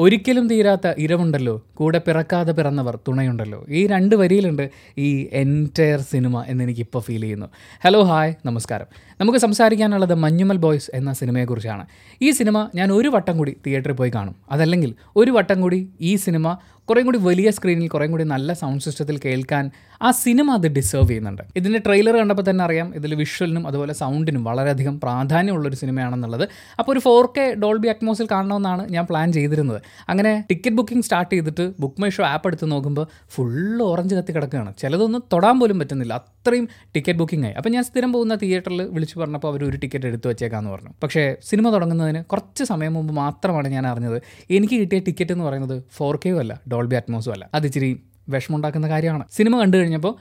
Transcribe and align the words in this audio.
ഒരിക്കലും 0.00 0.48
തീരാത്ത 0.48 0.92
ഇരവുണ്ടല്ലോ. 0.98 1.62
കൂടെ 1.74 1.98
പിറക്കാതെ 1.98 2.52
പിറന്നവർ 2.52 2.98
തുണയുണ്ടല്ലോ. 3.08 3.66
ഈ 3.68 3.86
രണ്ട് 3.86 4.14
വരിയിലുണ്ട് 4.16 4.70
ഈ 4.98 5.28
എന്റയർ 5.32 6.00
സിനിമ 6.00 6.44
എന്നെനിക്കിപ്പോൾ 6.48 6.98
ഫീൽ 6.98 7.20
ചെയ്യുന്നു. 7.20 7.46
ഹലോ 7.84 8.02
ഹായ് 8.02 8.34
നമസ്കാരം. 8.46 8.86
നമുക്ക് 9.20 9.38
സംസാരിക്കാനുള്ളത് 9.38 10.14
മഞ്ഞുമൽ 10.14 10.56
ബോയ്സ് 10.56 10.90
എന്ന 10.94 11.12
സിനിമയെക്കുറിച്ചാണ്. 11.12 11.86
ഈ 12.22 12.30
സിനിമ 12.30 12.68
ഞാൻ 12.74 12.92
ഒരു 12.92 13.08
വട്ടം 13.08 13.38
കൂടി 13.38 13.56
തിയേറ്ററിൽ 13.66 13.92
പോയി 13.92 14.10
കാണും. 14.14 14.36
അതല്ലെങ്കിൽ 14.50 14.94
ഒരു 15.16 15.30
വട്ടം 15.30 15.60
കൂടി 15.60 15.88
ഈ 16.00 16.16
സിനിമ 16.16 16.58
കുറേ 16.90 17.02
കൂടി 17.02 17.18
വലിയ 17.18 17.50
സ്ക്രീനിൽ 17.50 17.88
കുറേ 17.88 18.06
കൂടി 18.06 18.24
നല്ല 18.24 18.52
സൗണ്ട് 18.52 18.84
സിസ്റ്റത്തിൽ 18.84 19.16
കേൾക്കാൻ 19.24 19.70
ആ 20.02 20.10
സിനിമ 20.10 20.50
അത് 20.52 20.66
ഡിസേർവ് 20.68 21.08
ചെയ്യുന്നുണ്ട്. 21.08 21.42
ഇതിന്റെ 21.56 21.78
ട്രെയിലർ 21.86 22.16
കണ്ടപ്പോൾ 22.16 22.50
തന്നെ 22.50 22.64
അറിയാം 22.64 22.94
ഇതിൽ 22.94 23.14
വിഷ്വലിനും 23.14 23.66
അതുപോലെ 23.66 23.92
സൗണ്ടിനും 23.92 24.44
വളരെയധികം 24.44 25.00
പ്രാധാന്യമുള്ളൊരു 25.00 25.76
സിനിമയാണെന്നുള്ളത് 25.76 26.48
അപ്പോൾ 26.78 26.92
ഒരു 26.92 26.98
ഫോർ 26.98 27.26
കെ 27.36 27.54
ഡോൾബി 27.54 27.88
അറ്റ്മോസിൽ 27.88 28.28
കാണണമെന്നാണ് 28.30 28.92
ഞാൻ 28.92 29.04
പ്ലാൻ 29.04 29.32
ചെയ്തിരുന്നത്. 29.32 29.80
അങ്ങനെ 30.08 30.44
ടിക്കറ്റ് 30.50 30.76
ബുക്കിംഗ് 30.76 31.04
സ്റ്റാർട്ട് 31.04 31.32
ചെയ്തിട്ട് 31.34 31.72
ബുക്ക് 31.80 32.00
മൈ 32.02 32.08
ഷോ 32.08 32.24
ആപ്പ് 32.24 32.48
എടുത്ത് 32.48 32.70
നോക്കുമ്പോൾ 32.70 33.06
ഫുൾ 33.30 33.82
ഓറഞ്ച് 33.82 34.14
കത്തി 34.14 34.32
കിടക്കുകയാണ്. 34.32 34.72
ചിലതൊന്നും 34.78 35.22
തൊടാൻ 35.32 35.60
പോലും 35.60 35.78
പറ്റുന്നില്ല. 35.78 36.14
അത്രയും 36.14 36.68
ടിക്കറ്റ് 36.94 37.18
ബുക്കിംഗ് 37.18 37.46
ആയി. 37.46 37.54
അപ്പോൾ 37.54 37.68
ഞാൻ 37.68 37.84
സ്ഥിരം 37.84 38.12
പോകുന്ന 38.12 38.34
തിയേറ്ററിൽ 38.34 38.82
വിളിച്ചു 38.82 39.18
പറഞ്ഞപ്പോൾ 39.18 39.48
അവർ 39.48 39.64
ഒരു 39.64 39.76
ടിക്കറ്റ് 39.76 40.06
എടുത്തു 40.06 40.28
വെച്ചേക്കാന്ന് 40.28 40.70
പറഞ്ഞു. 40.70 40.92
പക്ഷേ 41.02 41.36
സിനിമ 41.42 41.70
തുടങ്ങുന്നതിന് 41.70 42.24
കുറച്ച് 42.24 42.64
സമയം 42.64 42.94
മുമ്പ് 42.94 43.12
മാത്രമാണ് 43.12 43.68
ഞാൻ 43.68 43.86
അറിഞ്ഞത്. 43.86 44.18
എനിക്ക് 44.50 44.74
കിട്ടിയ 44.74 44.98
ടിക്കറ്റ് 44.98 45.32
എന്ന് 45.32 45.44
പറയുന്നത് 45.44 45.82
ഫോർ 45.98 46.16
അല്ല 46.44 46.60
ഡോൾബി 46.78 46.96
അറ്റ്മോസും 46.96 47.32
അല്ല. 47.32 47.50
അത് 47.54 47.66
ഇച്ചിരി 47.66 48.00
വിഷമമുണ്ടാക്കുന്ന 48.28 48.88
കാര്യമാണ്. 48.88 49.24
സിനിമ 49.32 49.60
കണ്ടു 49.60 49.76
കഴിഞ്ഞപ്പോൾ 49.76 50.14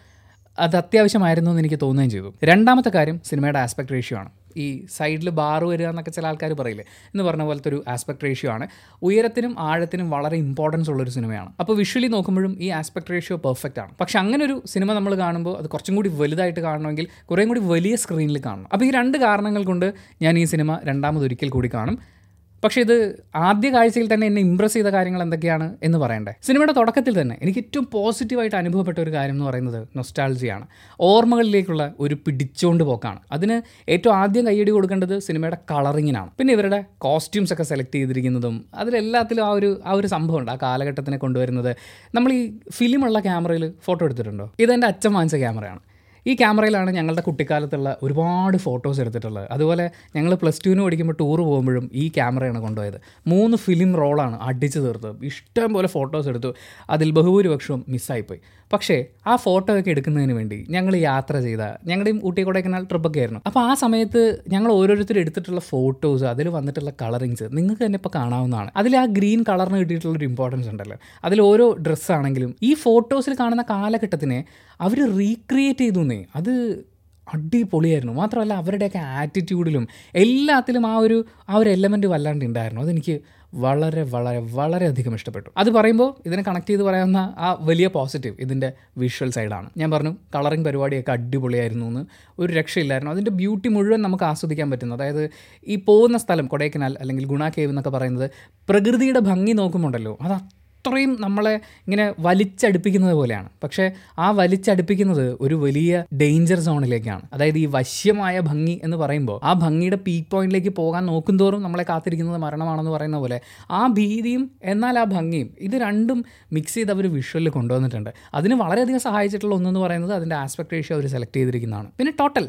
അത് 0.59 0.75
അത്യാവശ്യമായിരുന്നു 0.75 1.51
എന്ന് 1.51 1.61
എനിക്ക് 1.61 1.79
തോന്നുകയും 1.81 2.09
ചെയ്തു. 2.09 2.33
രണ്ടാമത്തെ 2.43 2.89
കാര്യം 2.89 3.21
സിനിമയുടെ 3.25 3.59
ആസ്പെക്ട് 3.59 3.91
റേഷ്യോ 3.91 4.19
ആണ്. 4.19 4.29
ഈ 4.57 4.85
സൈഡിൽ 4.97 5.29
ബാർ 5.29 5.65
വരിക 5.65 5.87
എന്നൊക്കെ 5.87 6.11
ചില 6.11 6.27
ആൾക്കാർ 6.27 6.53
പറയില്ലേ? 6.53 6.85
എന്ന് 6.91 7.23
പറഞ്ഞ 7.23 7.43
പോലത്തെ 7.43 7.69
ഒരു 7.69 7.83
ആസ്പെക്ട് 7.87 8.23
റേഷ്യോ 8.23 8.51
ആണ്. 8.51 8.67
ഉയരത്തിനും 9.01 9.55
ആഴത്തിനും 9.59 10.09
വളരെ 10.09 10.37
ഇമ്പോർട്ടൻസ് 10.37 10.89
ഉള്ളൊരു 10.89 11.09
സിനിമയാണ്. 11.09 11.49
അപ്പോൾ 11.59 11.77
വിഷ്വലി 11.77 12.07
നോക്കുമ്പോഴും 12.07 12.57
ഈ 12.59 12.69
ആസ്പെക്ട് 12.69 13.11
റേഷ്യോ 13.11 13.37
പെർഫെക്റ്റ് 13.37 13.79
ആണ്. 13.79 13.91
പക്ഷെ 14.01 14.19
അങ്ങനെ 14.19 14.45
ഒരു 14.45 14.63
സിനിമ 14.65 14.93
നമ്മൾ 14.93 15.15
കാണുമ്പോൾ 15.15 15.57
അത് 15.57 15.69
കുറച്ചും 15.69 15.95
കൂടി 15.95 16.09
വലുതായിട്ട് 16.09 16.59
കാണണമെങ്കിൽ 16.59 17.07
കുറേ 17.31 17.45
കൂടി 17.45 17.59
വലിയ 17.59 17.95
സ്ക്രീനിൽ 17.95 18.41
കാണണം. 18.45 18.67
അപ്പോൾ 18.73 18.85
ഈ 18.85 18.91
രണ്ട് 18.91 19.17
കാരണങ്ങൾ 19.17 19.63
കൊണ്ട് 19.63 19.93
ഞാൻ 20.21 20.39
ഈ 20.39 20.43
സിനിമ 20.43 20.79
രണ്ടാമതൊരിക്കൽ 20.85 21.49
കൂടി 21.49 21.71
കാണും. 21.73 22.16
പക്ഷേ 22.63 22.81
ഇത് 22.81 23.23
ആദ്യ 23.35 23.71
കാഴ്ചയിൽ 23.71 24.13
തന്നെ 24.13 24.27
എന്നെ 24.27 24.41
ഇമ്പ്രസ് 24.41 24.73
ചെയ്ത 24.73 24.87
കാര്യങ്ങൾ 24.87 25.21
എന്തൊക്കെയാണ് 25.21 25.77
എന്ന് 25.83 25.97
പറയണ്ടേ? 25.97 26.33
സിനിമയുടെ 26.41 26.71
തുടക്കത്തിൽ 26.71 27.21
തന്നെ 27.21 27.39
എനിക്ക് 27.41 27.59
ഏറ്റവും 27.59 27.87
പോസിറ്റീവായിട്ട് 27.91 28.55
അനുഭവപ്പെട്ട 28.55 28.99
ഒരു 28.99 29.11
കാര്യം 29.11 29.33
എന്ന് 29.33 29.45
പറയുന്നത് 29.45 29.87
നൊസ്റ്റാൾജിയാണ് 29.95 30.65
ഓർമ്മകളിലേക്കുള്ള 30.99 31.93
ഒരു 31.99 32.15
പിടിച്ചോണ്ട് 32.15 32.83
പോക്കാണ്. 32.83 33.19
അതിന് 33.31 33.61
ഏറ്റവും 33.89 34.15
ആദ്യം 34.15 34.45
കൈയടി 34.47 34.71
കൊടുക്കേണ്ടത് 34.71 35.19
സിനിമയുടെ 35.19 35.57
കളറിങ്ങിനാണ് 35.71 36.31
പിന്നെ 36.39 36.53
ഇവരുടെ 36.53 36.85
കോസ്റ്റ്യൂംസ് 36.97 37.53
ഒക്കെ 37.53 37.63
സെലക്ട് 37.63 37.95
ചെയ്തിരിക്കുന്നതും 37.95 38.65
അതിലെല്ലാത്തിലും 38.75 39.45
ആ 39.45 39.49
ഒരു 39.49 39.81
ആ 39.85 39.91
ഒരു 39.91 40.07
സംഭവമുണ്ട് 40.07 40.51
ആ 40.51 40.57
കാലഘട്ടത്തിനെ 40.63 41.17
കൊണ്ടുവരുന്നത്. 41.17 41.75
നമ്മൾ 42.15 42.33
ഈ 42.33 42.59
ഫിലിമുള്ള 42.71 43.19
ക്യാമറയിൽ 43.19 43.73
ഫോട്ടോ 43.85 44.05
എടുത്തിട്ടുണ്ടോ? 44.05 44.51
ഇതെന്റെ 44.59 44.87
അച്ഛൻ 44.87 45.13
വാങ്ങിച്ച 45.13 45.35
ക്യാമറയാണ് 45.35 45.86
ഈ 46.27 46.33
ക്യാമറയിലാണ് 46.35 46.91
ഞങ്ങളുടെ 46.91 47.21
കുട്ടിക്കാലത്തുള്ള 47.21 47.97
ഒരുപാട് 48.03 48.57
ഫോട്ടോസ് 48.57 48.99
എടുത്തിട്ടുള്ളത്. 49.01 49.47
അതുപോലെ 49.51 49.91
ഞങ്ങൾ 50.15 50.33
പ്ലസ് 50.33 50.61
ടുവിന് 50.65 50.81
പഠിക്കുമ്പോൾ 50.81 51.15
ടൂർ 51.19 51.39
പോകുമ്പോഴും 51.41 51.85
ഈ 51.93 52.07
ക്യാമറയാണ് 52.07 52.59
കൊണ്ടുപോയത്. 52.61 52.97
മൂന്ന് 53.27 53.57
ഫിലിം 53.57 53.95
റോളാണ് 53.95 54.37
അടിച്ചു 54.41 54.79
തീർത്തത്. 54.79 55.25
ഇഷ്ടം 55.25 55.73
പോലെ 55.73 55.87
ഫോട്ടോസ് 55.87 56.27
എടുത്തു. 56.27 56.51
അതിൽ 56.89 57.11
ബഹുഭൂരിപക്ഷവും 57.11 57.85
മിസ്സായിപ്പോയി 57.89 58.41
പക്ഷേ 58.73 59.05
ആ 59.27 59.35
ഫോട്ടോ 59.35 59.79
ഒക്കെ 59.79 59.89
എടുക്കുന്നതിന് 59.89 60.33
വേണ്ടി 60.33 60.65
ഞങ്ങൾ 60.69 60.95
യാത്ര 60.95 61.39
ചെയ്ത 61.39 61.61
ഞങ്ങളുടെയും 61.85 62.21
ഊട്ടി 62.23 62.41
കൊടൈക്കനാൽ 62.41 62.83
ട്രിപ്പൊക്കെ 62.83 63.19
ആയിരുന്നു. 63.19 63.41
അപ്പോൾ 63.45 63.59
ആ 63.59 63.73
സമയത്ത് 63.73 64.43
ഞങ്ങൾ 64.47 64.71
ഓരോരുത്തരും 64.71 65.19
എടുത്തിട്ടുള്ള 65.19 65.61
ഫോട്ടോസ് 65.61 66.23
അതിൽ 66.23 66.47
വന്നിട്ടുള്ള 66.47 66.91
കളറിങ്സ് 67.01 67.43
നിങ്ങൾക്ക് 67.53 67.85
തന്നെ 67.85 67.97
ഇപ്പോൾ 67.97 68.09
കാണാവുന്നതാണ്. 68.15 68.71
അതിൽ 68.75 68.97
ആ 68.97 69.05
ഗ്രീൻ 69.05 69.45
കളറിന് 69.49 69.79
കിട്ടിയിട്ടുള്ള 69.79 70.17
ഒരു 70.17 70.25
ഇമ്പോർട്ടൻസ് 70.25 70.69
ഉണ്ടല്ലോ. 70.69 70.97
അതിൽ 71.23 71.41
ഓരോ 71.41 71.73
ഡ്രസ്സാണെങ്കിലും 71.73 72.55
ഈ 72.63 72.73
ഫോട്ടോസിൽ 72.73 73.35
കാണുന്ന 73.39 73.65
കാലഘട്ടത്തിനെ 73.69 74.43
അവർ 74.81 75.17
റീക്രിയേറ്റ് 75.17 75.79
ചെയ്തു 75.79 75.99
എന്നേ. 75.99 76.25
അത് 76.35 76.85
അടിപൊളിയായിരുന്നു. 77.33 78.13
മാത്രമല്ല 78.13 78.53
അവരുടെയൊക്കെ 78.53 78.97
ആറ്റിറ്റ്യൂഡിലും 78.97 79.87
എല്ലാത്തിലും 80.15 80.87
ആ 80.87 80.97
ഒരു 80.97 81.25
ആ 81.49 81.55
ഒരു 81.55 81.69
എലമെന്റ് 81.69 82.07
വല്ലാണ്ട് 82.07 82.45
ഉണ്ടായിരുന്നു. 82.45 82.81
അതെനിക്ക് 82.81 83.36
വളരെ 83.53 84.03
വളരെ 84.03 84.37
വളരെയധികം 84.53 85.15
ഇഷ്ടപ്പെട്ടു. 85.15 85.49
അത് 85.57 85.69
പറയുമ്പോൾ 85.69 86.15
ഇതിനെ 86.25 86.43
കണക്ട് 86.47 86.69
ചെയ്ത് 86.69 86.83
പറയാവുന്ന 86.83 87.35
ആ 87.37 87.57
വലിയ 87.61 87.87
പോസിറ്റീവ് 87.87 88.35
ഇതിന്റെ 88.39 88.73
വിഷ്വൽ 88.97 89.29
സൈഡാണ് 89.31 89.69
ഞാൻ 89.77 89.91
പറഞ്ഞു 89.91 90.15
കളറിങ് 90.35 90.65
പരിപാടിയൊക്കെ 90.65 91.11
അടിപൊളിയായിരുന്നു 91.11 91.85
എന്ന് 91.85 92.05
ഒരു 92.39 92.53
രക്ഷയില്ലായിരുന്നു. 92.53 93.11
അതിന്റെ 93.11 93.31
ബ്യൂട്ടി 93.31 93.69
മുഴുവൻ 93.69 94.01
നമുക്ക് 94.01 94.23
ആസ്വദിക്കാൻ 94.23 94.71
പറ്റുന്നു. 94.71 94.95
അതായത് 94.95 95.29
ഈ 95.67 95.75
പോകുന്ന 95.75 96.17
സ്ഥലം 96.17 96.47
കൊടൈക്കനാൽ 96.47 96.97
അല്ലെങ്കിൽ 96.99 97.25
ഗുണ 97.25 97.49
കേവ് 97.49 97.71
എന്നൊക്കെ 97.71 97.89
പറയുന്നത് 97.89 98.31
പ്രകൃതിയുടെ 98.69 99.19
ഭംഗി 99.19 99.51
നോക്കുമുണ്ടല്ലോ 99.51 100.17
അത് 100.21 100.56
അത്രയും 100.87 101.17
നമ്മളെ 101.19 101.53
ഇങ്ങനെ 101.87 102.13
വലിച്ചടുപ്പിക്കുന്നത് 102.19 103.13
പോലെയാണ്. 103.13 103.49
പക്ഷേ 103.63 103.91
ആ 104.19 104.31
വലിച്ചടുപ്പിക്കുന്നത് 104.31 105.37
ഒരു 105.41 105.55
വലിയ 105.55 106.03
ഡേഞ്ചർ 106.21 106.59
സോണിലേക്കാണ് 106.59 107.21
അതായത് 107.33 107.57
ഈ 107.57 107.65
വശ്യമായ 107.65 108.39
ഭംഗി 108.39 108.81
എന്ന് 108.83 108.97
പറയുമ്പോൾ 108.97 109.39
ആ 109.43 109.53
ഭംഗിയുടെ 109.53 109.99
പീക്ക് 110.07 110.27
പോയിന്റിലേക്ക് 110.31 110.69
പോകാൻ 110.69 111.05
നോക്കുന്തോറും 111.05 111.63
നമ്മളെ 111.63 111.85
കാത്തിരിക്കുന്നത് 111.89 112.37
മരണമാണെന്ന് 112.37 112.91
പറയുന്ന 112.91 113.17
പോലെ 113.17 113.41
ആ 113.71 113.87
ഭീതിയും 113.87 114.51
എന്നാൽ 114.63 114.99
ആ 114.99 115.03
ഭംഗിയും 115.03 115.49
ഇത് 115.59 115.75
രണ്ടും 115.75 116.25
മിക്സ് 116.53 116.75
ചെയ്ത് 116.75 116.91
അവർ 116.91 117.07
വിഷ്വലിൽ 117.11 117.49
കൊണ്ടുവന്നിട്ടുണ്ട്. 117.49 118.09
അതിന് 118.33 118.55
വളരെയധികം 118.55 118.99
സഹായിച്ചിട്ടുള്ള 118.99 119.55
ഒന്നെന്ന് 119.55 119.79
പറയുന്നത് 119.79 120.13
അതിന്റെ 120.13 120.35
ആസ്പെക്ട് 120.35 120.73
റേഷ്യോ 120.73 120.97
അവർ 120.97 121.07
സെലക്ട് 121.07 121.37
ചെയ്തിരിക്കുന്നതാണ്. 121.37 121.89
പിന്നെ 121.97 122.13
ടോട്ടൽ 122.19 122.47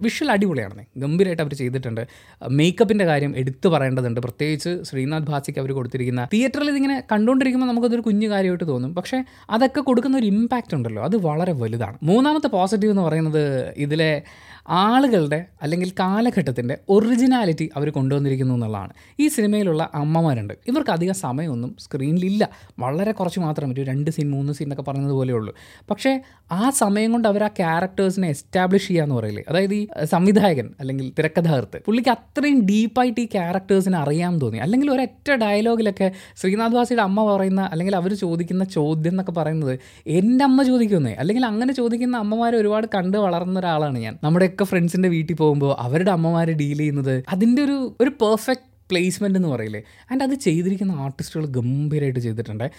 വിഷ്വൽ 0.00 0.30
അടിപൊളിയാണ് 0.30 0.84
ഗംഭീരമായിട്ട് 0.96 1.42
അവർ 1.42 1.54
ചെയ്തിട്ടുണ്ട്. 1.54 2.06
മേക്കപ്പിന്റെ 2.48 3.04
കാര്യം 3.04 3.36
എടുത്തു 3.36 3.68
പറയേണ്ടതുണ്ട്. 3.68 4.20
പ്രത്യേകിച്ച് 4.20 4.82
ശ്രീനാഥ് 4.82 5.22
ഭാസിക്ക് 5.22 5.58
അവർ 5.58 5.72
കൊടുത്തിരിക്കുന്ന 5.72 6.28
തിയേറ്ററിൽ 6.32 6.70
ഇതിങ്ങനെ 6.70 7.02
കണ്ടുകൊണ്ടിരിക്കുമ്പോൾ 7.12 7.66
നമുക്കതൊരു 7.66 8.00
കുഞ്ഞു 8.00 8.28
കാര്യമായിട്ട് 8.28 8.68
തോന്നും. 8.68 8.94
പക്ഷേ 8.94 9.24
അതൊക്കെ 9.50 9.80
കൊടുക്കുന്ന 9.80 10.18
ഒരു 10.18 10.26
ഇമ്പാക്റ്റ് 10.26 10.74
ഉണ്ടല്ലോ. 10.74 11.04
അത് 11.04 11.16
വളരെ 11.16 11.52
വലുതാണ്. 11.52 11.98
മൂന്നാമത്തെ 12.02 12.48
പോസിറ്റീവ് 12.48 12.92
എന്ന് 12.92 13.02
പറയുന്നത് 13.02 13.74
ഇതിലെ 13.76 14.22
ആളുകളുടെ 14.68 15.44
അല്ലെങ്കിൽ 15.62 15.90
കാലഘട്ടത്തിന്റെ 15.90 16.78
ഒറിജിനാലിറ്റി 16.88 17.70
അവർ 17.76 17.90
കൊണ്ടുവന്നിരിക്കുന്നു 17.90 18.54
എന്നുള്ളതാണ്. 18.54 18.92
ഈ 19.20 19.28
സിനിമയിലുള്ള 19.28 19.90
അമ്മമാരുണ്ട്. 19.94 20.54
ഇവർക്ക് 20.68 20.90
അധികം 20.90 21.14
സമയമൊന്നും 21.14 21.76
സ്ക്രീനിലില്ല 21.78 22.48
വളരെ 22.78 23.12
കുറച്ച് 23.12 23.40
മാത്രം 23.40 23.72
ഒരു 23.72 23.80
രണ്ട് 23.80 24.10
സീൻ 24.10 24.30
മൂന്ന് 24.30 24.52
സീൻ 24.52 24.66
എന്നൊക്കെ 24.66 24.90
പറയുന്നത് 24.90 25.12
പോലെ 25.12 25.32
ഉള്ളൂ 25.32 25.54
പക്ഷേ 25.90 26.20
ആ 26.52 26.70
സമയം 26.70 27.12
കൊണ്ട് 27.12 27.28
അവർ 27.28 27.44
ആ 27.44 27.48
ക്യാരക്ടേഴ്സിനെ 27.48 28.28
എസ്റ്റാബ്ലിഷ് 28.28 28.88
ചെയ്യാന്ന് 28.88 29.14
പറയില്ലേ? 29.14 29.44
അതായത് 29.48 29.74
ഈ 29.74 29.86
സംവിധായകൻ 30.04 30.70
അല്ലെങ്കിൽ 30.80 31.12
തിരക്കഥാകൃത്ത്. 31.18 31.78
പുള്ളിക്ക് 31.86 32.10
അത്രയും 32.10 32.66
ഡീപ്പായിട്ട് 32.66 33.20
ഈ 33.20 33.24
ക്യാരക്ടേഴ്സിനെ 33.24 33.98
അറിയാൻ 33.98 34.38
തോന്നി. 34.38 34.58
അല്ലെങ്കിൽ 34.58 34.90
ഒരൊറ്റ 34.90 35.30
ഡയലോഗിലൊക്കെ 35.34 36.12
ശ്രീനാഥ് 36.36 36.72
വാസിയുടെ 36.72 37.02
അമ്മ 37.02 37.36
പറയുന്ന 37.36 37.68
അല്ലെങ്കിൽ 37.72 37.96
അവർ 37.96 38.14
ചോദിക്കുന്ന 38.14 38.64
ചോദ്യം 38.64 39.12
എന്നൊക്കെ 39.12 39.32
പറയുന്നത് 39.32 39.78
എന്റെ 40.06 40.44
അമ്മ 40.44 40.62
ചോദിക്കുന്നേ 40.62 41.12
അല്ലെങ്കിൽ 41.12 41.46
അങ്ങനെ 41.46 41.72
ചോദിക്കുന്ന 41.72 42.16
അമ്മമാരെ 42.16 42.56
ഒരുപാട് 42.56 42.86
കണ്ട് 42.94 43.18
വളർന്ന 43.18 43.58
ഒരാളാണ് 43.58 43.98
ഞാൻ. 43.98 44.18
നമ്മുടെയൊക്കെ 44.24 44.64
ഫ്രണ്ട്സിന്റെ 44.64 45.08
വീട്ടിൽ 45.08 45.36
പോകുമ്പോൾ 45.36 45.76
അവരുടെ 45.78 46.10
അമ്മമാരെ 46.10 46.52
ഡീൽ 46.52 46.78
ചെയ്യുന്നത് 46.78 47.24
അതിന്റെ 47.28 47.62
ഒരു 47.62 47.96
ഒരു 48.00 48.10
പെർഫെക്റ്റ് 48.10 48.66
പ്ലേസ്മെന്റ് 48.90 49.38
എന്ന് 49.38 49.48
പറയില്ലേ? 49.48 49.82
ആൻഡ് 50.10 50.22
അത് 50.22 50.34
ചെയ്തിരിക്കുന്ന 50.34 50.92
ആർട്ടിസ്റ്റുകൾ 50.92 51.46
ഗംഭീരമായിട്ട് 51.46 52.20
ചെയ്തിട്ടുണ്ട്. 52.20 52.70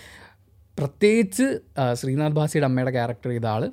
പ്രത്യേകിച്ച് 0.80 1.46
ശ്രീനാഥ് 1.94 2.32
ഭാസിയുടെ 2.32 2.66
അമ്മയുടെ 2.66 2.92
ക്യാരക്ടർ 2.92 3.30
ചെയ്ത 3.30 3.46
ആൾ 3.46 3.64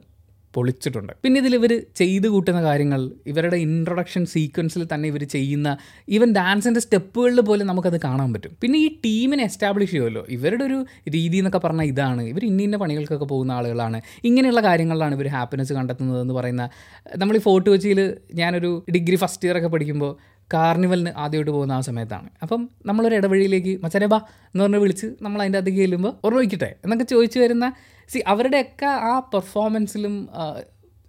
പൊളിച്ചിട്ടുണ്ട്. 0.54 1.12
പിന്നെ 1.24 1.40
ഇതിൽ 1.40 1.54
ഇവർ 1.54 1.72
ചെയ്ത് 1.94 2.28
കൂട്ടുന്ന 2.28 2.62
കാര്യങ്ങൾ 2.62 3.10
ഇവരുടെ 3.26 3.56
ഇൻട്രൊഡക്ഷൻ 3.56 4.26
സീക്വൻസിൽ 4.26 4.88
തന്നെ 4.94 5.08
ഇവർ 5.08 5.24
ചെയ്യുന്ന 5.24 5.68
ഈവൻ 6.08 6.32
ഡാൻസിന്റെ 6.32 6.80
സ്റ്റെപ്പുകളിൽ 6.80 7.40
പോലും 7.40 7.66
നമുക്കത് 7.66 8.00
കാണാൻ 8.04 8.32
പറ്റും. 8.32 8.52
പിന്നെ 8.62 8.78
ഈ 8.78 8.88
ടീമിനെ 9.04 9.44
എസ്റ്റാബ്ലിഷ് 9.44 9.90
ചെയ്യുമല്ലോ. 9.90 10.26
ഇവരുടെ 10.28 10.64
ഒരു 10.64 10.78
രീതി 11.08 11.36
എന്നൊക്കെ 11.36 11.58
പറഞ്ഞാൽ 11.58 11.84
ഇതാണ്. 11.84 12.22
ഇവർ 12.22 12.44
ഇന്ന 12.44 12.62
ഇന്ന 12.62 12.76
പണികൾക്കൊക്കെ 12.76 13.24
പോകുന്ന 13.24 13.52
ആളുകളാണ്. 13.52 14.00
ഇങ്ങനെയുള്ള 14.24 14.60
കാര്യങ്ങളിലാണ് 14.60 15.14
ഇവർ 15.14 15.28
ഹാപ്പിനെസ് 15.28 15.72
കണ്ടെത്തുന്നത് 15.72 16.20
എന്ന് 16.20 16.34
പറയുന്ന 16.34 16.68
നമ്മൾ 17.16 17.36
ഈ 17.36 17.38
ഫോർട്ട് 17.38 17.70
കൊച്ചിയിൽ 17.70 18.16
ഞാനൊരു 18.34 18.84
ഡിഗ്രി 18.94 19.16
ഫസ്റ്റ് 19.16 19.48
ഇയർ 19.48 19.58
ഒക്കെ 19.58 19.68
പഠിക്കുമ്പോൾ 19.68 20.12
കാർണിവലിന് 20.52 21.10
ആദ്യമായിട്ട് 21.16 21.50
പോകുന്ന 21.50 21.72
ആ 21.72 21.80
സമയത്താണ്. 21.80 22.28
അപ്പം 22.42 22.70
നമ്മളൊരു 22.86 23.14
ഇടവഴിയിലേക്ക് 23.14 23.80
മച്ചനെ 23.82 24.06
ബാ 24.06 24.18
എന്ന് 24.54 24.64
പറഞ്ഞ് 24.64 24.76
വിളിച്ച് 24.76 25.06
നമ്മൾ 25.22 25.40
അതിന്റെ 25.40 25.58
അകത്തേക്ക് 25.58 25.78
ചെല്ലുമ്പോൾ 25.78 26.12
ഓർമ്മിക്കട്ടെ 26.24 26.76
എന്നൊക്കെ 26.84 27.04
ചോദിച്ചു 27.04 27.38
വരുന്ന 27.38 27.72
സി 28.12 28.22
അവരുടെയൊക്കെ 28.26 28.86
ആ 28.86 29.18
പെർഫോമൻസിലും 29.32 30.28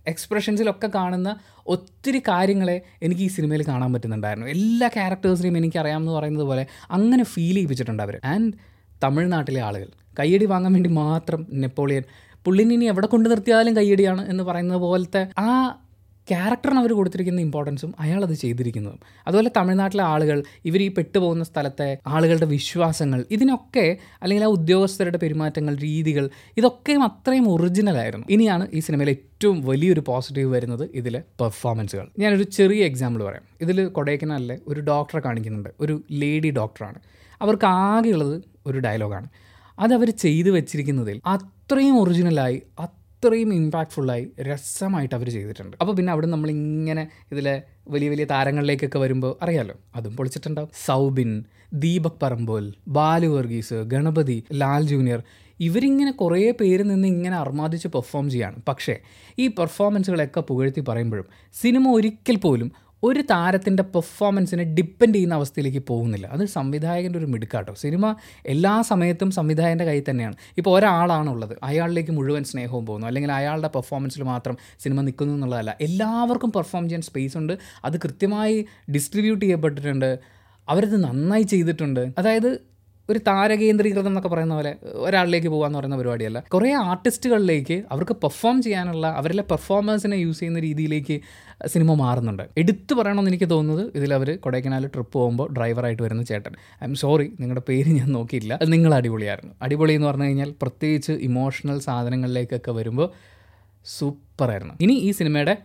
എക്സ്പ്രഷൻസിലൊക്കെ 0.07 0.87
കാണുന്ന 0.95 1.29
ഒത്തിരി 1.67 2.19
കാര്യങ്ങളെ 2.19 2.81
എനിക്ക് 3.01 3.21
ഈ 3.21 3.27
സിനിമയിൽ 3.27 3.63
കാണാൻ 3.67 3.93
പറ്റുന്നുണ്ടായിരുന്നു. 3.93 4.47
എല്ലാ 4.47 4.87
ക്യാരക്ടേഴ്സിനെയും 4.87 5.57
എനിക്കറിയാമെന്ന് 5.57 6.11
പറയുന്നത് 6.11 6.43
പോലെ 6.43 6.65
അങ്ങനെ 6.91 7.23
ഫീൽ 7.23 7.53
ചെയ്യിപ്പിച്ചിട്ടുണ്ട് 7.53 8.03
അവർ 8.03 8.19
ആൻഡ് 8.23 8.53
തമിഴ്നാട്ടിലെ 9.03 9.61
ആളുകൾ 9.61 9.89
കയ്യടി 10.19 10.45
വാങ്ങാൻ 10.45 10.73
വേണ്ടി 10.73 10.89
മാത്രം 10.89 11.47
നെപ്പോളിയൻ 11.53 12.03
പുള്ളിനെ 12.45 12.73
ഇനി 12.73 12.85
എവിടെ 12.85 13.07
കൊണ്ടു 13.07 13.29
നിർത്തിയാലും 13.29 13.75
കയ്യടിയാണ് 13.75 14.29
എന്ന് 14.29 14.43
പറയുന്നത് 14.43 14.77
പോലത്തെ 14.77 15.27
ആ 15.37 15.47
ക്യാരക്ടറിന് 16.27 16.79
അവർ 16.79 16.93
കൊടുത്തിരിക്കുന്ന 16.93 17.41
ഇമ്പോർട്ടൻസും 17.41 17.93
അയാൾ 17.99 18.23
അത് 18.23 18.33
ചെയ്തിരിക്കുന്നതും. 18.33 18.99
അതുപോലെ 19.27 19.51
തമിഴ്നാട്ടിലെ 19.57 20.03
ആളുകൾ 20.03 20.43
ഇവർ 20.65 20.81
ഈ 20.81 20.87
പെട്ടുപോകുന്ന 20.87 21.43
സ്ഥലത്തെ 21.43 21.97
ആളുകളുടെ 22.07 22.45
വിശ്വാസങ്ങൾ 22.45 23.25
ഇതിനൊക്കെ 23.31 23.97
അല്ലെങ്കിൽ 24.21 24.45
ആ 24.45 24.47
ഉദ്യോഗസ്ഥരുടെ 24.47 25.17
പെരുമാറ്റങ്ങൾ 25.17 25.75
രീതികൾ 25.75 26.29
ഇതൊക്കെയും 26.57 27.03
അത്രയും 27.03 27.53
ഒറിജിനലായിരുന്നു 27.53 28.25
ഇനിയാണ് 28.29 28.67
ഈ 28.73 28.79
സിനിമയിലെ 28.79 29.11
ഏറ്റവും 29.11 29.61
വലിയൊരു 29.61 29.99
പോസിറ്റീവ് 29.99 30.53
വരുന്നത് 30.53 30.89
ഇതിലെ 30.93 31.23
പെർഫോമൻസുകൾ 31.39 32.09
ഞാനൊരു 32.19 32.43
ചെറിയ 32.43 32.83
എക്സാമ്പിൾ 32.83 33.23
പറയാം. 33.23 33.43
ഇതിൽ 33.61 33.87
കൊടൈക്കനാലിലെ 33.87 34.59
ഒരു 34.67 34.79
ഡോക്ടറെ 34.81 35.19
കാണിക്കുന്നുണ്ട്. 35.19 35.69
ഒരു 35.79 36.03
ലേഡി 36.11 36.51
ഡോക്ടറാണ് 36.51 36.99
അവർക്ക് 37.41 37.65
ആകെയുള്ളത് 37.65 38.41
ഒരു 38.67 38.79
ഡയലോഗാണ് 38.79 39.27
അതവർ 39.79 40.09
ചെയ്തു 40.09 40.49
വെച്ചിരിക്കുന്നതിൽ 40.49 41.21
അത്രയും 41.25 42.01
ഒറിജിനലായി 42.01 42.61
അത്രയും 43.23 43.53
ഇമ്പാക്ട്ഫുള്ളായി 43.53 44.25
രസമായിട്ട് 44.41 45.15
അവർ 45.15 45.29
ചെയ്തിട്ടുണ്ട്. 45.29 45.77
അപ്പോൾ 45.81 45.93
പിന്നെ 45.95 46.11
അവിടെ 46.13 46.27
നമ്മളിങ്ങനെ 46.27 47.03
ഇതിലെ 47.31 47.55
വലിയ 47.89 48.09
വലിയ 48.09 48.25
താരങ്ങളിലേക്കൊക്കെ 48.25 48.99
വരുമ്പോൾ 48.99 49.37
അറിയാലോ 49.41 49.75
അതും 49.95 50.15
പൊളിച്ചിട്ടുണ്ടാവും. 50.15 50.69
സൗബിൻ 50.85 51.31
ദീപക് 51.73 52.19
പറമ്പോൽ 52.23 52.73
ബാലു 52.87 53.27
വർഗീസ് 53.27 53.73
ഗണപതി 53.73 54.37
ലാൽ 54.51 54.83
ജൂനിയർ 54.87 55.23
ഇവരിങ്ങനെ 55.59 56.11
കുറേ 56.11 56.51
പേര് 56.51 56.83
നിന്ന് 56.83 57.07
ഇങ്ങനെ 57.07 57.37
അർമാദിച്ച് 57.37 57.87
പെർഫോം 57.87 58.29
ചെയ്യാണ്. 58.29 58.57
പക്ഷേ 58.67 58.95
ഈ 59.39 59.47
പെർഫോമൻസുകളൊക്കെ 59.47 60.41
പുകഴ്ത്തി 60.41 60.83
പറയുമ്പോഴും 60.89 61.27
സിനിമ 61.61 61.91
ഒരിക്കൽ 61.91 62.37
പോലും 62.37 62.71
ഒരു 63.03 63.21
താരത്തിന്റെ 63.21 63.83
പെർഫോമൻസിനെ 63.83 64.63
ഡിപ്പെൻഡ് 64.63 65.15
ചെയ്യുന്ന 65.15 65.33
അവസ്ഥയിലേക്ക് 65.33 65.83
പോകുന്നില്ല. 65.87 66.27
അത് 66.27 66.45
സംവിധായകന്റെ 66.45 67.19
ഒരു 67.19 67.25
മിടുക്കാട്ടോ. 67.25 67.73
സിനിമ 67.73 68.15
എല്ലാ 68.45 68.81
സമയത്തും 68.81 69.31
സംവിധായകന്റെ 69.31 69.85
കയ്യിൽ 69.85 70.03
തന്നെയാണ്. 70.09 70.35
ഇപ്പോൾ 70.57 70.79
ഒരാളാണുള്ളത്. 70.79 71.57
അയാളിലേക്ക് 71.63 72.11
മുഴുവൻ 72.11 72.43
സ്നേഹവും 72.43 72.85
പോകുന്നു. 72.85 73.07
അല്ലെങ്കിൽ 73.07 73.31
അയാളുടെ 73.31 73.67
പെർഫോമൻസിൽ 73.67 74.23
മാത്രം 74.23 74.57
സിനിമ 74.79 75.01
നിൽക്കുന്നു 75.01 75.33
എന്നുള്ളതല്ല. 75.33 75.77
എല്ലാവർക്കും 75.81 76.51
പെർഫോം 76.51 76.89
ചെയ്യാൻ 76.89 77.01
സ്പേസ് 77.01 77.37
ഉണ്ട്. 77.37 77.57
അത് 77.85 77.97
കൃത്യമായി 77.97 78.65
ഡിസ്ട്രിബ്യൂട്ട് 78.91 79.45
ചെയ്യപ്പെട്ടിട്ടുണ്ട്. 79.45 80.19
അവരത് 80.69 81.03
നന്നായി 81.03 81.41
ചെയ്തിട്ടുണ്ട്. 81.41 82.09
അതായത് 82.17 82.69
ഒരു 83.09 83.19
താരകേന്ദ്രീകൃതം 83.27 84.07
എന്നൊക്കെ 84.07 84.29
പറയുന്ന 84.29 84.55
പോലെ 84.55 84.75
ഒരാളിലേക്ക് 84.93 85.47
പോകാന്ന് 85.47 85.79
പറയുന്ന 85.79 85.97
പരിപാടിയല്ല. 85.97 86.43
കുറേ 86.53 86.73
ആർട്ടിസ്റ്റുകളിലേക്ക് 86.73 87.83
അവർക്ക് 87.91 88.13
പെർഫോം 88.13 88.61
ചെയ്യാനുള്ള 88.61 89.07
അവരിലെ 89.07 89.43
പെർഫോമൻസിനെ 89.43 90.15
യൂസ് 90.15 90.39
ചെയ്യുന്ന 90.39 90.59
രീതിയിലേക്ക് 90.59 91.19
സിനിമ 91.65 91.93
മാറുന്നുണ്ട്. 91.93 92.43
എടുത്തു 92.57 92.93
പറയണമെന്ന് 92.93 93.31
എനിക്ക് 93.31 93.49
തോന്നുന്നത് 93.49 93.91
ഇതിൽ 93.95 94.13
അവർ 94.13 94.37
കൊടൈക്കനാൽ 94.37 94.87
ട്രിപ്പ് 94.87 95.13
പോകുമ്പോൾ 95.13 95.53
ഡ്രൈവറായിട്ട് 95.53 96.03
വരുന്ന 96.03 96.23
ചേട്ടൻ. 96.23 96.53
ഐ 96.83 96.87
എം 96.87 96.95
സോറി 96.95 97.33
നിങ്ങളുടെ 97.39 97.63
പേര് 97.69 97.89
ഞാൻ 97.89 98.11
നോക്കിയില്ല 98.13 98.53
അത് 98.61 98.73
നിങ്ങൾ 98.73 98.93
അടിപൊളിയായിരുന്നു. 98.93 99.53
അടിപൊളി 99.61 99.93
എന്ന് 99.93 100.07
പറഞ്ഞു 100.07 100.23
കഴിഞ്ഞാൽ 100.23 100.55
പ്രത്യേകിച്ച് 100.61 101.11
ഇമോഷണൽ 101.11 101.79
സാധനങ്ങളിലേക്കൊക്കെ 101.79 102.71
വരുമ്പോൾ 102.71 103.09
സൂപ്പറായിരുന്നു. 103.85 104.73
ഇനി 104.81 104.93
ഈ 104.93 105.11
സിനിമയുടെ 105.11 105.57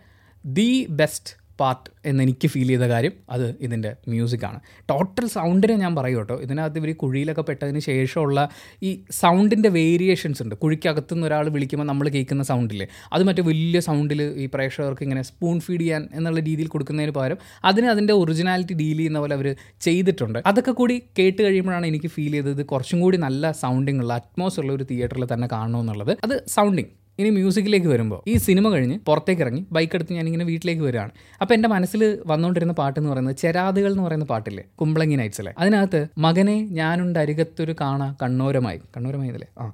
ദി 0.45 0.87
ബെസ്റ്റ് 0.89 1.44
പാർട്ട് 1.59 1.87
എന്ന് 2.09 2.21
എനിക്ക് 2.25 2.47
ഫീൽ 2.53 2.69
ചെയ്ത 2.71 2.85
കാര്യം 2.91 3.13
അത് 3.35 3.45
ഇതിന്റെ 3.65 3.91
മ്യൂസിക്കാണ് 4.11 4.57
ടോട്ടൽ 4.91 5.25
സൗണ്ടിനെ 5.35 5.75
ഞാൻ 5.83 5.93
പറയും 5.99 6.17
കേട്ടോ. 6.19 6.35
ഇതിനകത്ത് 6.45 6.79
ഇവർ 6.81 6.89
കുഴിയിലൊക്കെ 7.03 7.43
പെട്ടതിന് 7.49 7.81
ശേഷമുള്ള 7.89 8.39
ഈ 8.87 8.89
സൗണ്ടിന്റെ 9.21 9.69
വേരിയേഷൻസ് 9.77 10.41
ഉണ്ട്. 10.43 10.55
കുഴിക്കകത്തുനിന്ന് 10.63 11.27
ഒരാൾ 11.29 11.45
വിളിക്കുമ്പോൾ 11.55 11.87
നമ്മൾ 11.91 12.09
കേൾക്കുന്ന 12.15 12.43
സൗണ്ടില്ലേ 12.51 12.87
അത് 13.13 13.23
മറ്റേ 13.29 13.43
വലിയ 13.49 13.79
സൗണ്ടിൽ 13.79 14.21
ഈ 14.43 14.47
പ്രേക്ഷകർക്ക് 14.55 15.05
ഇങ്ങനെ 15.07 15.23
സ്പൂൺ 15.29 15.59
ഫീഡ് 15.59 15.81
ചെയ്യാൻ 15.81 16.03
എന്നുള്ള 16.13 16.39
രീതിയിൽ 16.49 16.69
കൊടുക്കുന്നതിന് 16.75 17.15
പകരം 17.19 17.39
അതിന് 17.71 17.89
അതിന്റെ 17.93 18.13
ഒറിജിനാലിറ്റി 18.23 18.77
ഡീൽ 18.81 18.97
ചെയ്യുന്ന 18.97 19.19
പോലെ 19.19 19.35
അവർ 19.39 19.49
ചെയ്തിട്ടുണ്ട്. 19.87 20.39
അതൊക്കെ 20.51 20.75
കൂടി 20.81 20.97
കേട്ട് 21.19 21.39
കഴിയുമ്പോഴാണ് 21.41 21.87
എനിക്ക് 21.87 22.11
ഫീൽ 22.17 22.31
ചെയ്തത് 22.31 22.63
കുറച്ചും 22.73 22.99
കൂടി 23.05 23.19
നല്ല 23.27 23.51
സൗണ്ടിങ് 23.63 24.01
ഉള്ള 24.05 24.13
അറ്റ്മോസ് 24.13 24.59
ഉള്ള 24.59 24.73
ഒരു 24.73 24.87
തിയേറ്ററിൽ 24.91 25.25
തന്നെ 25.33 25.49
കാണണമെന്നുള്ളത് 25.55 26.13
അത് 26.27 26.35
സൗണ്ടിങ് 26.57 26.91
ഇനി 27.19 27.29
മ്യൂസിക്കിലേക്ക് 27.29 27.87
വരുമ്പോൾ 27.87 28.29
ഈ 28.29 28.37
സിനിമ 28.37 28.69
കഴിഞ്ഞ് 28.69 28.99
പുറത്തേക്ക് 28.99 29.41
ഇറങ്ങി 29.41 29.65
ബൈക്ക് 29.71 29.95
എടുത്ത് 29.95 30.13
ഞാൻ 30.13 30.25
ഇങ്ങനെ 30.25 30.45
വീട്ടിലേക്ക് 30.45 30.81
വരികയാണ്. 30.81 31.11
അപ്പോൾ 31.41 31.53
എന്റെ 31.53 31.69
മനസ്സിൽ 31.69 32.17
വന്നുകൊണ്ടിരുന്ന 32.27 32.73
പാട്ട് 32.73 32.99
എന്ന് 32.99 33.09
പറയുന്നത് 33.09 33.35
ചെരാതുകൾ 33.35 33.91
എന്ന് 33.91 34.03
പറയുന്ന 34.03 34.25
പാട്ടില്ലേ? 34.25 34.63
കുമ്പളങ്ങി 34.81 35.15
നൈറ്റ്സിലെ 35.15 35.53
അതിനകത്ത് 35.57 36.07
മകനെ 36.17 36.67
ഞാനുണ്ട് 36.71 37.19
അരികത്തൊരു 37.19 37.75
കാണ 37.81 38.13
കണ്ണോരമായി. 38.23 38.79
കണ്ണോരമായി 38.97 39.29
അല്ലേ 39.29 39.47
ആ. 39.59 39.71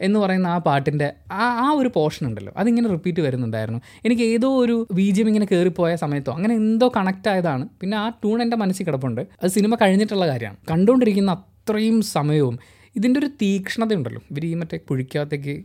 എന്ന് 0.00 0.18
പറയുന്ന 0.20 0.46
ആ 0.46 0.58
പാട്ടിന്റെ 0.58 1.12
ആ 1.32 1.66
ആ 1.66 1.72
ഒരു 1.72 1.90
പോർഷൻ 1.94 2.26
ഉണ്ടല്ലോ. 2.26 2.52
അതിങ്ങനെ 2.56 2.88
റിപ്പീറ്റ് 2.88 3.20
വരുന്നുണ്ടായിരുന്നു. 3.20 3.80
എനിക്ക് 4.04 4.22
ഏതോ 4.22 4.58
ഒരു 4.58 4.86
ബീജം 4.92 5.26
ഇങ്ങനെ 5.26 5.46
കയറിപ്പോയ 5.52 5.96
സമയത്തോ 5.96 6.32
അങ്ങനെ 6.32 6.54
എന്തോ 6.54 6.92
കണക്റ്റ് 6.96 7.28
ആയതാണ്. 7.28 7.68
പിന്നെ 7.80 7.96
ആ 7.96 8.08
ട്യൂൺ 8.08 8.42
എന്റെ 8.42 8.56
മനസ്സിൽ 8.56 8.84
കിടപ്പുണ്ട്. 8.84 9.20
അത് 9.20 9.50
സിനിമ 9.50 9.74
കഴിഞ്ഞിട്ടുള്ള 9.82 10.26
കാര്യമാണ്. 10.26 10.56
കണ്ടുകൊണ്ടിരിക്കുന്ന 10.70 11.30
അത്രയും 11.30 12.02
സമയവും 12.02 12.58
ഇതിന്റെ 12.96 13.18
ഒരു 13.20 13.26
തീക്ഷ്ണതയുണ്ടല്ലോ. 13.26 14.22
ഇവർ 14.30 14.44
ഈ 14.46 14.54
മറ്റേ 14.54 14.76
കുഴിക്കകത്തേക്ക് 14.76 15.64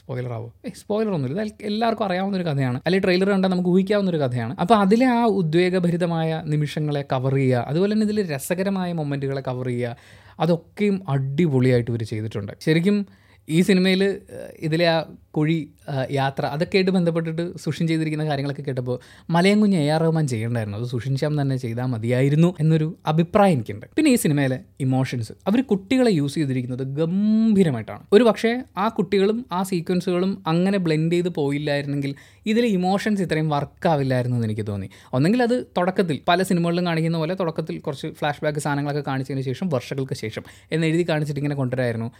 സ്പോയിലർ 0.00 0.32
ആവോ? 0.32 0.52
സ്പോയിലർ 0.76 1.12
ഒന്നുമില്ല. 1.12 1.42
എല്ലാവർക്കും 1.62 2.04
അറിയാവുന്ന 2.04 2.36
ഒരു 2.36 2.44
കഥയാണ്. 2.44 2.80
അല്ലെങ്കിൽ 2.86 3.04
ട്രെയിലർ 3.04 3.30
കണ്ടാൽ 3.30 3.48
നമുക്ക് 3.48 3.70
ഊഹിക്കാവുന്ന 3.70 4.10
ഒരു 4.10 4.16
കഥയാണ്. 4.16 4.56
അപ്പോൾ 4.60 4.74
അതിലെ 4.74 5.06
ആ 5.06 5.24
ഉദ്വേഗഭരിതമായ 5.24 6.42
നിമിഷങ്ങളെ 6.46 7.04
കവർ 7.12 7.34
ചെയ്യുക 7.34 7.64
അതുപോലെ 7.68 7.92
തന്നെ 7.92 8.04
ഇതിൽ 8.04 8.34
രസകരമായ 8.34 8.92
മൊമെന്റുകളെ 8.92 9.40
കവർ 9.40 9.66
ചെയ്യുക 9.66 9.96
അതൊക്കെയും 10.40 11.04
അടിപൊളിയായിട്ട് 11.08 11.90
ഇവർ 11.90 12.02
ചെയ്തിട്ടുണ്ട്. 12.02 12.52
ശരിക്കും 12.64 13.06
ഈ 13.48 13.58
സിനിമയിൽ 13.68 14.02
ഇതിലെ 14.66 14.86
ആ 14.94 14.98
കുഴി 15.36 15.56
യാത്ര 16.16 16.36
യാത്ര 16.36 16.46
അതൊക്കെയായിട്ട് 16.54 16.92
ബന്ധപ്പെട്ടിട്ട് 16.96 17.42
സുഷിൻ 17.62 17.84
ചെയ്തിരിക്കുന്ന 17.88 18.24
കാര്യങ്ങളൊക്കെ 18.28 18.62
കേട്ടപ്പോൾ 18.68 18.96
മലയം 19.34 19.58
കുഞ്ഞ് 19.62 19.78
എ 19.82 19.88
ആർ 19.94 20.00
റഹ്മാൻ 20.04 20.26
ചെയ്യേണ്ടായിരുന്നു. 20.32 20.78
അത് 20.80 20.86
സുഷിൻ 20.92 21.14
ശ്യാം 21.20 21.34
തന്നെ 21.40 21.56
ചെയ്താൽ 21.64 21.88
മതിയായിരുന്നു 21.94 22.48
എന്നൊരു 22.62 22.88
അഭിപ്രായം 23.12 23.54
എനിക്കുണ്ട്. 23.56 23.86
പിന്നെ 23.96 24.10
ഈ 24.14 24.18
സിനിമയിലെ 24.24 24.58
ഇമോഷൻസ് 24.86 25.32
അവർ 25.48 25.60
കുട്ടികളെ 25.72 26.12
യൂസ് 26.20 26.34
ചെയ്തിരിക്കുന്നത് 26.34 26.84
ഗംഭീരമായിട്ടാണ്. 26.98 28.02
ഒരു 28.12 28.24
പക്ഷേ 28.28 28.52
ആ 28.84 28.86
കുട്ടികളും 28.98 29.38
ആ 29.52 29.60
സീക്വൻസുകളും 29.70 30.32
അങ്ങനെ 30.52 30.80
ബ്ലെൻഡ് 30.86 31.16
ചെയ്ത് 31.16 31.30
പോയില്ലായിരുന്നെങ്കിൽ 31.38 32.14
ഇതിലെ 32.52 32.70
ഇമോഷൻസ് 32.78 33.22
ഇത്രയും 33.26 33.50
വർക്കാവില്ലായിരുന്നു 33.56 34.38
എന്ന് 34.38 34.48
എനിക്ക് 34.50 34.66
തോന്നി. 34.72 34.90
ഒന്നെങ്കിൽ 35.18 35.42
അത് 35.48 35.56
തുടക്കത്തിൽ 35.78 36.18
പല 36.30 36.42
സിനിമകളിലും 36.50 36.86
കാണിക്കുന്ന 36.90 37.20
പോലെ 37.24 37.36
തുടക്കത്തിൽ 37.42 37.78
കുറച്ച് 37.86 38.08
ഫ്ലാഷ് 38.20 38.42
ബാക്ക് 38.46 38.62
സാധനങ്ങളൊക്കെ 38.66 39.04
കാണിച്ചതിന് 39.10 39.44
ശേഷം 39.50 39.68
വർഷങ്ങൾക്ക് 39.76 40.18
ശേഷം 40.24 40.44
എന്ന് 40.72 40.86
എഴുതി 40.90 41.06
കാണിച്ചിട്ട് 41.12 41.40
ഇങ്ങനെ 41.42 41.58
കൊണ്ടുവരായിരുന്നു. 41.62 42.10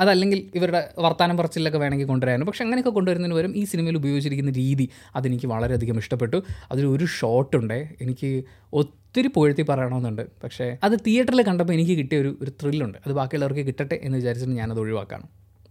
അതല്ലെങ്കിൽ 0.00 0.50
ഇവരുടെ 0.54 0.88
വർത്താനം 0.98 1.36
പറച്ചിലൊക്കെ 1.36 1.78
വേണമെങ്കിൽ 1.78 2.06
കൊണ്ടുവരാനും 2.06 2.46
പക്ഷെ 2.46 2.64
അങ്ങനെയൊക്കെ 2.64 2.90
കൊണ്ടുവരുന്നതിന് 2.90 3.34
പകരം 3.34 3.56
ഈ 3.56 3.64
സിനിമയിൽ 3.64 3.96
ഉപയോഗിച്ചിരിക്കുന്ന 3.96 4.50
രീതി 4.50 4.88
അതെനിക്ക് 5.16 5.46
വളരെയധികം 5.46 5.98
ഇഷ്ടപ്പെട്ടു. 5.98 6.42
അതിൽ 6.72 6.86
ഒരു 6.86 7.04
ഷോട്ടുണ്ട് 7.04 7.88
എനിക്ക് 8.00 8.44
ഒത്തിരി 8.72 9.28
പുകഴ്ത്തി 9.28 9.62
പറയണമെന്നുണ്ട്. 9.62 10.22
പക്ഷേ 10.44 10.78
അത് 10.84 10.92
തിയേറ്ററിൽ 11.06 11.42
കണ്ടപ്പോൾ 11.42 11.72
എനിക്ക് 11.72 11.98
കിട്ടിയ 11.98 12.18
ഒരു 12.18 12.36
ഒരു 12.42 12.50
ത്രില്ലുണ്ട്. 12.50 12.98
അത് 13.06 13.12
ബാക്കിയുള്ളവർക്ക് 13.12 13.60
കിട്ടട്ടെ 13.60 14.00
എന്ന് 14.02 14.18
വിചാരിച്ചിട്ട് 14.18 14.54
ഞാനത് 14.54 14.80
ഒഴിവാക്കാണ്. 14.80 15.26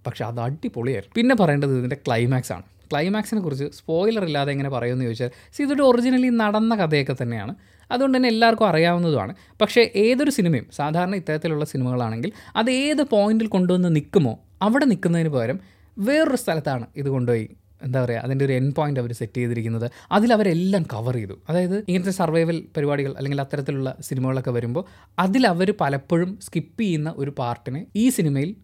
പക്ഷേ 0.07 0.25
അത് 0.25 0.39
അടിപൊളിയായിരുന്നു. 0.39 1.13
പിന്നെ 1.15 1.35
പറയേണ്ടത് 1.35 1.79
ഇതിന്റെ 1.79 1.95
ക്ലൈമാക്സ് 2.07 2.51
ആണ്. 2.51 2.63
ക്ലൈമാക്സിനെ 2.91 3.41
കുറിച്ച് 3.41 3.65
സ്പോയിലർ 3.65 4.23
ഇല്ലാതെ 4.23 4.51
എങ്ങനെ 4.51 4.69
പറയുമെന്ന് 4.69 5.05
ചോദിച്ചാൽ 5.05 5.31
സി 5.53 5.63
ഇതൊരു 5.63 5.83
ഒറിജിനലി 5.83 6.27
നടന്ന 6.27 6.75
കഥയൊക്കെ 6.75 7.15
തന്നെയാണ്. 7.21 7.55
അതുകൊണ്ട് 7.91 8.17
തന്നെ 8.17 8.29
എല്ലാവർക്കും 8.29 8.67
അറിയാവുന്നതുമാണ്. 8.67 9.35
പക്ഷേ 9.61 9.91
ഏതൊരു 9.95 10.29
സിനിമയും 10.29 10.67
സാധാരണ 10.71 11.15
ഇത്തരത്തിലുള്ള 11.15 11.65
സിനിമകളാണെങ്കിൽ 11.65 12.31
അത് 12.55 12.71
ഏത് 12.71 13.03
പോയിന്റിൽ 13.03 13.47
കൊണ്ടുവന്ന് 13.47 13.95
നിൽക്കുമോ 13.95 14.39
അവിടെ 14.61 14.85
നിൽക്കുന്നതിന് 14.85 15.29
പകരം 15.29 15.59
വേറൊരു 15.99 16.35
സ്ഥലത്താണ് 16.35 16.85
ഇത് 16.95 17.09
കൊണ്ടുപോയി 17.09 17.49
എന്താ 17.83 18.03
പറയുക 18.03 18.19
അതിന്റെ 18.19 18.45
ഒരു 18.45 18.53
എൻ 18.53 18.71
പോയിന്റ് 18.71 18.99
അവർ 18.99 19.11
സെറ്റ് 19.11 19.37
ചെയ്തിരിക്കുന്നത്. 19.37 19.91
അതിലവരെല്ലാം 20.11 20.83
കവർ 20.93 21.13
ചെയ്തു. 21.13 21.35
അതായത് 21.49 21.75
ഇങ്ങനത്തെ 21.87 22.11
സർവൈവൽ 22.11 22.67
പരിപാടികൾ 22.77 23.11
അല്ലെങ്കിൽ 23.17 23.41
അത്തരത്തിലുള്ള 23.41 23.97
സിനിമകളൊക്കെ 24.01 24.51
വരുമ്പോൾ 24.51 24.83
അതിലവർ 25.19 25.71
പലപ്പോഴും 25.81 26.39
സ്കിപ്പ് 26.41 26.81
ചെയ്യുന്ന 26.81 27.13
ഒരു 27.17 27.33
പാർട്ടിനെ 27.37 27.85
ഈ 27.95 28.09
സിനിമയിൽ 28.09 28.55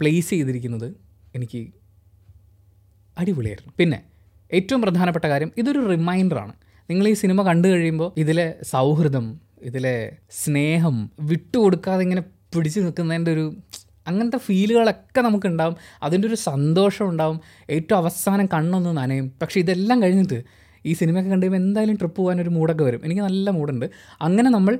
പ്ലേസ് 0.00 0.30
ചെയ്തിരിക്കുന്നത് 0.30 0.94
എനിക്ക് 1.34 1.62
അടിപൊളിയായിരുന്നു. 3.18 3.72
പിന്നെ 3.78 3.98
ഏറ്റവും 4.50 4.82
പ്രധാനപ്പെട്ട 4.82 5.24
കാര്യം 5.24 5.52
ഇതൊരു 5.58 5.80
റിമൈൻഡറാണ് 5.88 6.52
നിങ്ങൾ 6.90 7.08
ഈ 7.08 7.12
സിനിമ 7.12 7.42
കണ്ടു 7.42 7.68
കഴിയുമ്പോൾ 7.68 8.12
ഇതിലെ 8.16 8.54
സൗഹൃദം 8.62 9.40
ഇതിലെ 9.62 10.16
സ്നേഹം 10.30 11.10
വിട്ടുകൊടുക്കാതെ 11.20 12.02
ഇങ്ങനെ 12.02 12.22
പിടിച്ചു 12.54 12.80
നിൽക്കുന്നതിന്റെ 12.80 13.32
ഒരു 13.32 13.56
അങ്ങനത്തെ 14.06 14.36
ഫീലുകളൊക്കെ 14.38 15.20
നമുക്കുണ്ടാവും. 15.20 15.76
അതിന്റെ 16.02 16.28
ഒരു 16.28 16.34
സന്തോഷം 16.34 17.08
ഉണ്ടാവും. 17.08 17.40
ഏറ്റവും 17.70 17.98
അവസാനം 17.98 18.46
കണ്ണൊന്ന് 18.46 18.96
നനയും. 18.96 19.32
പക്ഷേ 19.42 19.60
ഇതെല്ലാം 19.60 20.02
കഴിഞ്ഞിട്ട് 20.02 20.42
ഈ 20.86 20.92
സിനിമയൊക്കെ 20.92 21.30
കണ്ടു 21.30 21.46
കഴിയുമ്പോൾ 21.46 21.68
എന്തായാലും 21.68 21.96
ട്രിപ്പ് 21.96 22.16
പോകാൻ 22.16 22.40
ഒരു 22.40 22.48
മൂടൊക്കെ 22.48 22.84
വരും. 22.84 23.00
എനിക്ക് 23.04 23.22
നല്ല 23.22 23.50
മൂടുണ്ട് 23.50 23.86
അങ്ങനെ 24.22 24.50
നമ്മൾ 24.50 24.78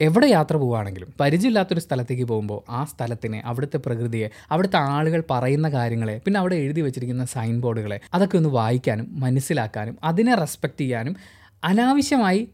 എവിടെ 0.00 0.26
യാത്ര 0.26 0.56
പോവുകയാണെങ്കിലും 0.56 1.14
പരിചയമില്ലാത്തൊരു 1.20 1.80
സ്ഥലത്തേക്ക് 1.80 2.24
പോകുമ്പോൾ 2.24 2.60
ആ 2.68 2.84
സ്ഥലത്തിനെ 2.84 3.42
അവിടുത്തെ 3.44 3.78
പ്രകൃതിയെ 3.78 4.30
അവിടുത്തെ 4.50 4.76
ആളുകൾ 4.76 5.22
പറയുന്ന 5.30 5.68
കാര്യങ്ങളെ 5.68 6.22
പിന്നെ 6.24 6.40
അവിടെ 6.40 6.54
എഴുതി 6.54 6.80
വെച്ചിരിക്കുന്ന 6.80 7.24
സൈൻ 7.24 7.60
ബോർഡുകളെ 7.60 8.00
അതൊക്കെ 8.14 8.36
ഒന്ന് 8.36 8.48
വായിക്കാനും 8.48 9.06
മനസ്സിലാക്കാനും 9.20 9.98
അതിനെ 10.04 10.34
റെസ്പെക്റ്റ് 10.34 10.80
ചെയ്യാനും 10.80 11.16
അനാവശ്യമായി 11.64 12.48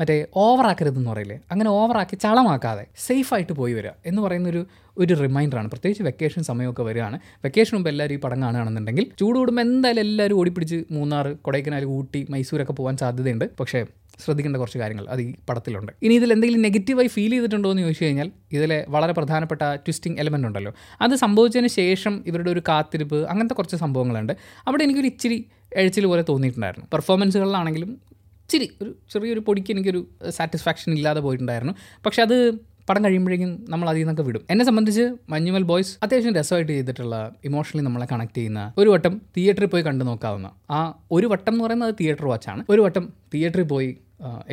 മറ്റേ 0.00 0.26
ഓവറാക്കരുതെന്ന് 0.36 1.10
പറയില്ലേ? 1.10 1.40
അങ്ങനെ 1.50 1.70
ഓവറാക്കി 1.70 2.16
ചളമാക്കാതെ 2.16 2.86
സേഫായിട്ട് 3.06 3.52
പോയി 3.52 3.72
വരിക 3.72 3.90
എന്ന് 4.06 4.22
പറയുന്നൊരു 4.22 4.66
ഒരു 4.96 5.14
റിമൈൻഡറാണ് 5.14 5.68
പ്രത്യേകിച്ച് 5.68 6.02
വെക്കേഷൻ 6.02 6.42
സമയമൊക്കെ 6.42 6.82
വരികയാണ്. 6.82 7.16
വെക്കേഷൻ 7.44 7.74
മുമ്പ് 7.76 7.90
എല്ലാവരും 7.90 8.14
ഈ 8.14 8.20
പടം 8.20 8.42
കാണുകയാണെന്നുണ്ടെങ്കിൽ 8.42 9.04
ചൂട് 9.20 9.38
കൂടുമ്പോൾ 9.38 9.62
എന്തായാലും 9.62 10.00
എല്ലാവരും 10.00 10.38
ഓടിപ്പിടിച്ച് 10.38 10.84
മൂന്നാർ 10.90 11.32
കൊടൈക്കനാൽ 11.42 11.84
ഊട്ടി 11.96 12.26
മൈസൂരൊക്കെ 12.30 12.72
പോകാൻ 12.72 12.96
സാധ്യതയുണ്ട്. 12.96 13.46
പക്ഷേ 13.60 13.80
ശ്രദ്ധിക്കേണ്ട 14.18 14.56
കുറച്ച് 14.56 14.78
കാര്യങ്ങൾ 14.78 15.06
അത് 15.08 15.20
ഈ 15.20 15.34
പടത്തിലുണ്ട്. 15.48 15.92
ഇനി 16.02 16.14
ഇതിൽ 16.14 16.32
എന്തെങ്കിലും 16.32 16.62
നെഗറ്റീവായി 16.62 17.08
ഫീൽ 17.08 17.30
ചെയ്തിട്ടുണ്ടോ 17.30 17.70
എന്ന് 17.70 17.82
ചോദിച്ചു 17.82 18.04
കഴിഞ്ഞാൽ 18.04 18.30
ഇതിലെ 18.52 18.86
വളരെ 18.88 19.12
പ്രധാനപ്പെട്ട 19.12 19.62
ട്വിസ്റ്റിംഗ് 19.62 20.20
എലമെന്റ് 20.20 20.46
ഉണ്ടല്ലോ. 20.46 20.72
അത് 21.00 21.14
സംഭവിച്ചതിന് 21.14 21.68
ശേഷം 21.68 22.24
ഇവരുടെ 22.26 22.50
ഒരു 22.50 22.62
കാത്തിരിപ്പ് 22.68 23.16
അങ്ങനത്തെ 23.16 23.54
കുറച്ച് 23.54 23.76
സംഭവങ്ങളുണ്ട്. 23.76 24.32
അവിടെ 24.68 24.84
എനിക്കൊരു 24.84 25.06
ഇച്ചിരി 25.06 25.46
എഴച്ചിൽ 25.76 26.06
പോലെ 26.06 26.24
തോന്നിയിട്ടുണ്ടായിരുന്നു. 26.28 26.88
പെർഫോമൻസുകളിലാണെങ്കിലും 26.92 28.12
ഇച്ചിരി 28.42 28.70
ഒരു 28.82 28.96
ചെറിയൊരു 29.12 29.40
പൊടിക്ക് 29.40 29.70
എനിക്കൊരു 29.70 30.06
സാറ്റിസ്ഫാക്ഷൻ 30.28 30.92
ഇല്ലാതെ 30.92 31.20
പോയിട്ടുണ്ടായിരുന്നു. 31.20 31.74
പക്ഷെ 32.06 32.22
അത് 32.22 32.54
പടം 32.88 33.04
കഴിയുമ്പോഴേക്കും 33.04 33.50
നമ്മൾ 33.68 33.88
അതിൽ 33.90 34.00
നിന്നൊക്കെ 34.00 34.22
വിടും. 34.22 34.44
എന്നെ 34.50 34.64
സംബന്ധിച്ച് 34.64 35.04
മഞ്ഞുമൽ 35.32 35.62
ബോയ്സ് 35.62 35.92
അത്യാവശ്യം 36.02 36.34
രസമായിട്ട് 36.38 36.72
ചെയ്തിട്ടുള്ള 36.72 37.16
ഇമോഷണലി 37.44 37.84
നമ്മളെ 37.88 38.06
കണക്ട് 38.12 38.38
ചെയ്യുന്ന 38.38 38.62
ഒരു 38.78 38.90
വട്ടം 38.90 39.20
തിയേറ്ററിൽ 39.36 39.70
പോയി 39.74 39.82
കണ്ടു 39.82 40.04
നോക്കാവുന്ന. 40.04 40.50
ആ 40.70 40.80
ഒരു 41.12 41.26
വട്ടം 41.26 41.52
എന്ന് 41.52 41.64
പറയുന്നത് 41.64 41.94
തിയേറ്റർ 42.00 42.26
വാച്ചാണ് 42.32 42.64
ഒരു 42.68 42.80
വട്ടം 42.80 43.12
തിയേറ്ററിൽ 43.34 43.68
പോയി 43.74 43.90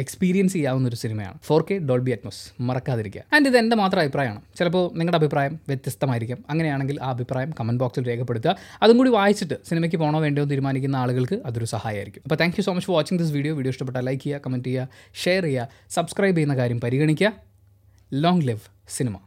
എക്സ്പീരിയൻസ് 0.02 0.54
ചെയ്യാവുന്ന 0.54 0.88
ഒരു 0.88 0.96
സിനിമയാണ്. 0.96 1.38
ഫോർ 1.48 1.62
കെ 1.70 1.76
ഡോൾബി 1.90 2.12
അറ്റ്മോസ് 2.12 2.62
മറക്കാതിരിക്കുക. 2.68 3.22
ആൻഡ് 3.34 3.48
ഇത് 3.50 3.58
എന്റെ 3.58 3.76
മാത്രം 3.76 4.00
അഭിപ്രായമാണ്. 4.04 4.42
ചിലപ്പോൾ 4.58 4.86
നിങ്ങളുടെ 5.00 5.18
അഭിപ്രായം 5.22 5.60
വ്യത്യസ്തമായിരിക്കും. 5.68 6.40
അങ്ങനെയാണെങ്കിൽ 6.50 6.98
ആ 7.02 7.10
അഭിപ്രായം 7.16 7.52
കമന്റ് 7.60 7.82
ബോക്സിൽ 7.84 8.06
രേഖപ്പെടുത്തുക. 8.08 8.56
അതും 8.84 8.98
കൂടി 8.98 9.12
വായിച്ചിട്ട് 9.18 9.58
സിനിമയ്ക്ക് 9.70 9.98
പോകണോ 9.98 10.22
വേണ്ടോ 10.26 10.44
തീരുമാനിക്കുന്ന 10.44 10.96
ആളുകൾക്ക് 10.96 11.38
അതൊരു 11.46 11.66
സഹായമായിരിക്കും. 11.76 12.24
അപ്പോൾ 12.26 12.36
thank 12.36 12.58
you 12.60 12.66
so 12.68 12.74
much 12.74 12.88
for 12.88 12.96
watching 12.96 13.20
this 13.20 13.32
video 13.38 13.54
video 13.60 13.74
ഇഷ്ടപ്പെട്ടാൽ 13.76 14.06
ലൈക്ക് 14.10 14.24
ചെയ്യുക 14.24 14.42
കമന്റ് 14.48 14.70
ചെയ്യുക 14.70 14.88
ഷെയർ 15.26 15.44
ചെയ്യുക 15.44 15.68
സബ്സ്ക്രൈബ് 15.98 16.36
ചെയ്യുന്ന 16.38 16.58
കാര്യം 16.62 16.82
പരിഗണിക്കുക. 16.82 17.32
long 18.12 18.40
live 18.40 18.70
cinema. 18.86 19.18